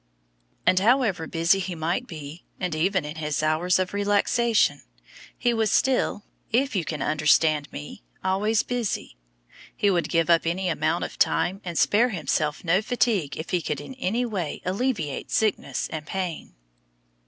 And 0.65 0.79
however 0.79 1.27
busy 1.27 1.59
he 1.59 1.75
might 1.75 2.07
be, 2.07 2.43
and 2.59 2.73
even 2.73 3.05
in 3.05 3.17
his 3.17 3.43
hours 3.43 3.77
of 3.77 3.93
relaxation, 3.93 4.81
he 5.37 5.53
was 5.53 5.69
still, 5.69 6.23
if 6.51 6.75
you 6.75 6.83
can 6.83 7.03
understand 7.03 7.71
me, 7.71 8.01
always 8.23 8.63
busy; 8.63 9.15
he 9.75 9.91
would 9.91 10.09
give 10.09 10.27
up 10.27 10.47
any 10.47 10.69
amount 10.69 11.03
of 11.03 11.19
time 11.19 11.61
and 11.63 11.77
spare 11.77 12.09
himself 12.09 12.63
no 12.63 12.81
fatigue 12.81 13.37
if 13.37 13.51
he 13.51 13.61
could 13.61 13.79
in 13.79 13.93
any 13.93 14.25
way 14.25 14.59
alleviate 14.65 15.29
sickness 15.29 15.87
and 15.91 16.07
pain. 16.07 16.55